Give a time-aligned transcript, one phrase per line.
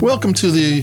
[0.00, 0.82] Welcome to the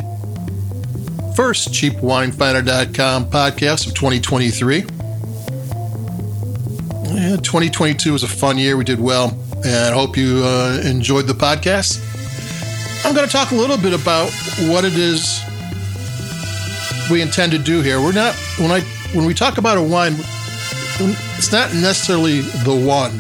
[1.36, 4.78] first cheapwinefinder.com podcast of 2023.
[7.14, 8.76] Yeah, 2022 was a fun year.
[8.76, 12.02] We did well, and I hope you uh, enjoyed the podcast.
[13.06, 14.32] I'm going to talk a little bit about
[14.62, 15.42] what it is
[17.12, 18.02] we intend to do here.
[18.02, 18.82] We're not when I
[19.14, 20.16] when we talk about a wine,
[21.38, 23.12] it's not necessarily the one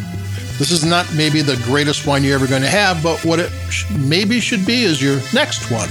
[0.59, 3.51] this is not maybe the greatest wine you're ever going to have, but what it
[3.97, 5.89] maybe should be is your next one,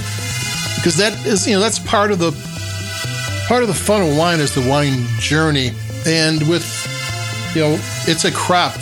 [0.77, 2.30] because that is you know that's part of the
[3.48, 5.73] part of the fun of wine is the wine journey,
[6.06, 6.65] and with
[7.55, 8.75] you know it's a crop.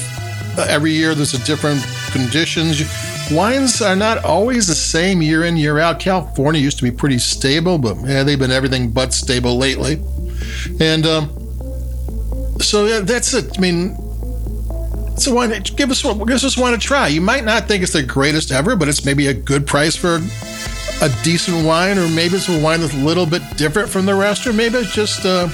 [0.59, 2.83] Uh, every year there's a different conditions.
[3.33, 5.99] Wines are not always the same year in year out.
[5.99, 10.03] California used to be pretty stable, but yeah, they've been everything but stable lately,
[10.79, 11.31] and um,
[12.61, 13.57] so yeah, that's it.
[13.57, 14.10] I mean
[15.21, 17.09] so not give us one give us one to try?
[17.09, 20.17] You might not think it's the greatest ever, but it's maybe a good price for
[20.17, 24.15] a decent wine, or maybe it's a wine that's a little bit different from the
[24.15, 25.49] rest, or maybe it's just uh,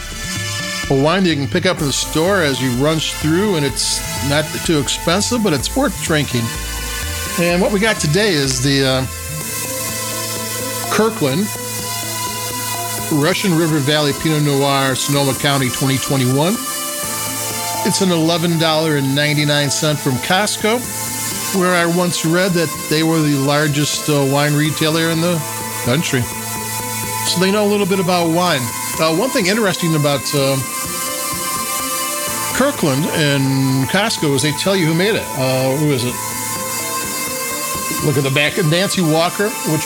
[0.90, 3.64] a wine that you can pick up in the store as you rush through, and
[3.64, 6.42] it's not too expensive, but it's worth drinking.
[7.38, 9.06] And what we got today is the uh,
[10.90, 11.46] Kirkland
[13.12, 16.75] Russian River Valley Pinot Noir, Sonoma County, 2021.
[17.86, 20.80] It's an $11.99 from Costco,
[21.56, 25.38] where I once read that they were the largest uh, wine retailer in the
[25.84, 26.22] country.
[27.30, 28.60] So they know a little bit about wine.
[28.98, 30.56] Uh, one thing interesting about uh,
[32.58, 35.24] Kirkland and Costco is they tell you who made it.
[35.38, 36.14] Uh, who is it?
[38.04, 39.84] Look at the back Nancy Walker, which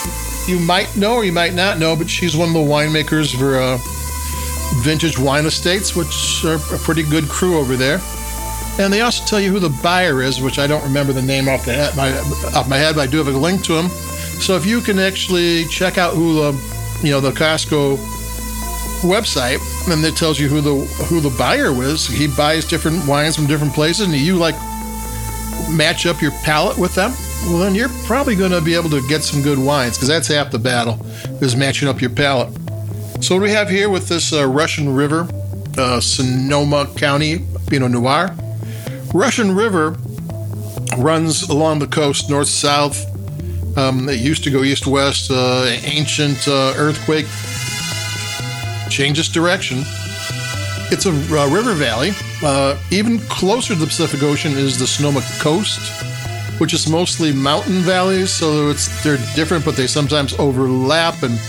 [0.49, 3.59] you might know or you might not know, but she's one of the winemakers for
[3.59, 3.77] uh,
[4.77, 7.99] Vintage Wine Estates, which are a pretty good crew over there.
[8.79, 11.49] And they also tell you who the buyer is, which I don't remember the name
[11.49, 12.11] off the head, my,
[12.57, 13.89] off my head, but I do have a link to them.
[14.39, 17.97] So if you can actually check out who the, you know, the Costco
[19.01, 19.59] website,
[19.91, 22.07] and it tells you who the who the buyer was.
[22.07, 24.55] He buys different wines from different places, and you like
[25.69, 27.11] match up your palate with them.
[27.45, 30.27] Well, then you're probably going to be able to get some good wines because that's
[30.27, 31.03] half the battle
[31.41, 32.60] is matching up your palate.
[33.21, 35.27] So what we have here with this uh, Russian River,
[35.77, 38.35] uh, Sonoma County Pinot Noir.
[39.13, 39.95] Russian River
[40.97, 43.05] runs along the coast, north south.
[43.77, 45.29] Um, it used to go east west.
[45.29, 47.27] Uh, ancient uh, earthquake
[48.89, 49.83] changes direction.
[50.89, 52.13] It's a uh, river valley.
[52.43, 55.79] Uh, even closer to the Pacific Ocean is the Sonoma coast,
[56.59, 58.31] which is mostly mountain valleys.
[58.31, 61.39] So it's they're different, but they sometimes overlap and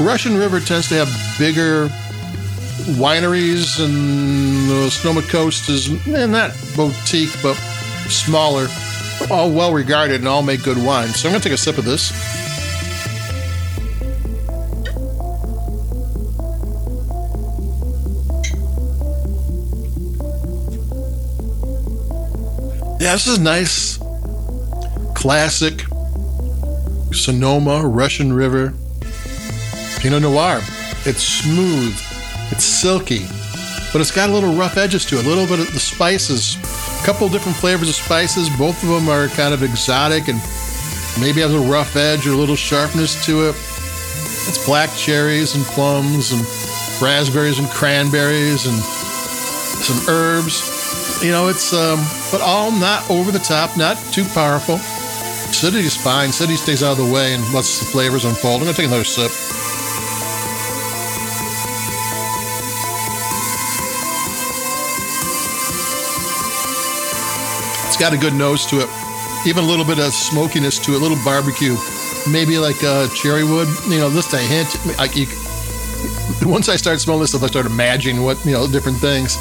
[0.00, 1.88] Russian River tends to have bigger
[2.96, 7.54] wineries, and the Sonoma Coast is eh, not boutique, but
[8.08, 8.66] smaller,
[9.30, 11.08] all well regarded, and all make good wine.
[11.08, 12.10] So I'm going to take a sip of this.
[23.00, 23.98] Yeah, this is nice,
[25.14, 25.84] classic
[27.12, 28.74] Sonoma Russian River
[30.00, 30.60] Pinot Noir.
[31.04, 31.92] It's smooth,
[32.50, 33.26] it's silky,
[33.92, 35.26] but it's got a little rough edges to it.
[35.26, 36.56] A little bit of the spices,
[37.02, 38.48] a couple different flavors of spices.
[38.56, 40.40] Both of them are kind of exotic and
[41.20, 43.54] maybe has a rough edge or a little sharpness to it.
[44.48, 46.40] It's black cherries and plums and
[47.02, 51.22] raspberries and cranberries and some herbs.
[51.22, 52.00] You know, it's um,
[52.32, 54.76] but all not over the top, not too powerful.
[54.76, 56.30] Acidity is fine.
[56.30, 58.60] Acidity stays out of the way and lets the flavors unfold.
[58.62, 59.30] I'm gonna take another sip.
[68.00, 68.88] Got a good nose to it.
[69.46, 71.76] Even a little bit of smokiness to it, a little barbecue.
[72.32, 73.68] Maybe like uh, cherry wood.
[73.88, 74.74] You know, just a hint.
[74.98, 75.26] Like you,
[76.50, 79.36] once I started smelling this stuff, I started imagining what you know different things.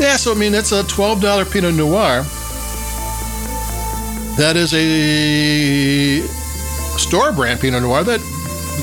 [0.00, 2.22] Yeah, so I mean, it's a twelve dollar Pinot Noir.
[4.38, 6.26] That is a
[6.96, 8.04] store brand Pinot Noir.
[8.04, 8.20] That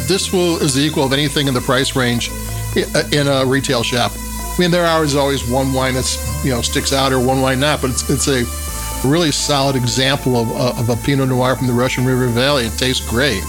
[0.07, 2.29] this will is the equal of anything in the price range
[2.75, 4.11] in a retail shop.
[4.15, 7.59] I mean, there are always one wine that's you know sticks out or one wine
[7.59, 8.66] not, but it's it's a
[9.03, 12.65] really solid example of, uh, of a Pinot Noir from the Russian River Valley.
[12.65, 13.43] It tastes great.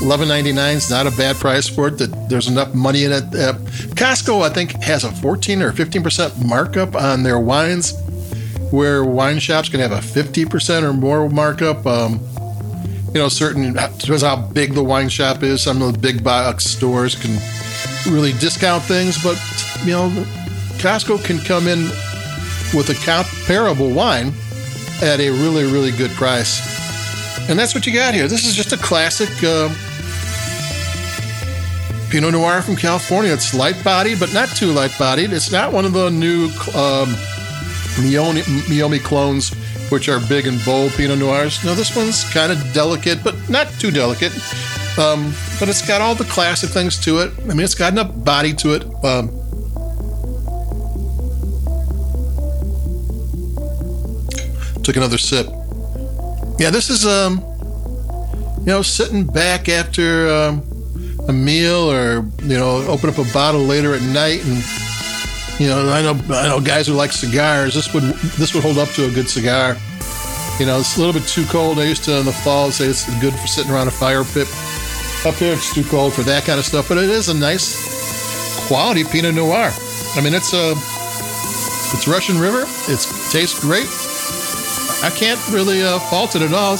[0.00, 1.98] $11.99 is not a bad price for it.
[1.98, 3.24] That there's enough money in it.
[3.34, 3.54] Uh,
[3.94, 7.98] Costco, I think, has a 14 or 15% markup on their wines,
[8.70, 11.86] where wine shops can have a 50% or more markup.
[11.86, 12.20] Um,
[13.08, 15.62] you know, certain depends how big the wine shop is.
[15.62, 17.38] Some of the big box stores can
[18.12, 19.40] really discount things, but
[19.84, 20.10] you know,
[20.76, 21.84] Costco can come in
[22.74, 24.34] with a comparable wine
[25.02, 26.60] at a really, really good price.
[27.48, 28.28] And that's what you got here.
[28.28, 29.68] This is just a classic uh,
[32.10, 33.32] Pinot Noir from California.
[33.32, 35.32] It's light bodied, but not too light bodied.
[35.32, 37.14] It's not one of the new um,
[37.98, 39.52] Meiomi, Meiomi clones,
[39.90, 41.64] which are big and bold Pinot Noirs.
[41.64, 44.32] No, this one's kind of delicate, but not too delicate.
[44.98, 47.32] Um, but it's got all the classic things to it.
[47.44, 49.04] I mean, it's got enough body to it.
[49.04, 49.28] Um,
[54.86, 55.48] took another sip.
[56.60, 57.42] Yeah, this is um,
[58.60, 60.62] you know, sitting back after um,
[61.28, 64.62] a meal, or you know, open up a bottle later at night, and
[65.58, 67.74] you know, I know I know guys who like cigars.
[67.74, 68.04] This would
[68.38, 69.76] this would hold up to a good cigar.
[70.60, 71.80] You know, it's a little bit too cold.
[71.80, 74.46] I used to in the fall say it's good for sitting around a fire pit.
[75.26, 78.68] Up here, it's too cold for that kind of stuff, but it is a nice
[78.68, 79.72] quality Pinot Noir.
[80.14, 80.74] I mean, it's a
[81.92, 82.62] it's Russian River.
[82.86, 83.00] It
[83.32, 83.88] tastes great.
[85.06, 86.74] I can't really uh, fault it at all.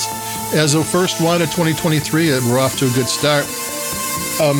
[0.51, 3.45] As a first wine of 2023, we're off to a good start.
[4.43, 4.59] Um,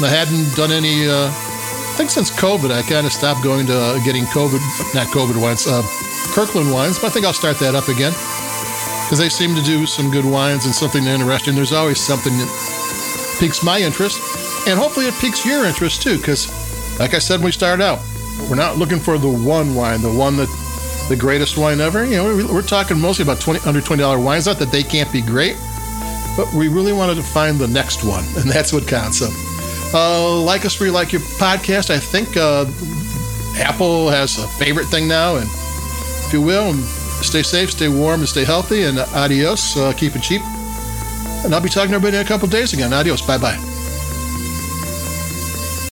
[0.00, 1.04] I hadn't done any.
[1.06, 4.56] Uh, I think since COVID, I kind of stopped going to uh, getting COVID,
[4.94, 5.82] not COVID wines, uh,
[6.32, 6.98] Kirkland wines.
[6.98, 8.12] But I think I'll start that up again
[9.04, 11.54] because they seem to do some good wines and something interesting.
[11.54, 14.16] There's always something that piques my interest,
[14.66, 16.16] and hopefully it piques your interest too.
[16.16, 16.48] Because,
[16.98, 18.00] like I said when we started out,
[18.48, 20.48] we're not looking for the one wine, the one that
[21.08, 22.04] the greatest wine ever.
[22.04, 24.46] You know, we're talking mostly about 20, under twenty dollar wines.
[24.46, 25.56] Not that they can't be great,
[26.36, 29.18] but we really wanted to find the next one, and that's what counts.
[29.18, 29.28] So,
[29.94, 31.90] uh, like us you like your podcast.
[31.90, 32.66] I think uh,
[33.60, 36.72] Apple has a favorite thing now, and if you will,
[37.22, 38.84] stay safe, stay warm, and stay healthy.
[38.84, 39.76] And adios.
[39.76, 40.42] Uh, keep it cheap.
[41.44, 42.92] And I'll be talking to everybody in a couple days again.
[42.92, 43.20] Adios.
[43.20, 43.71] Bye bye.